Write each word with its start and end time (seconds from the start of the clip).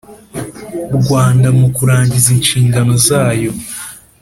Rwanda 0.99 1.47
mu 1.59 1.67
kurangiza 1.75 2.27
inshingano 2.37 2.93
zayo 3.07 3.51